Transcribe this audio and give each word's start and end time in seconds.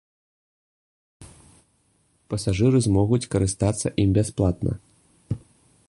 Пасажыры 2.35 2.77
змогуць 2.87 3.21
карыстацца 3.35 3.87
ім 4.07 4.17
бясплатна. 4.21 4.71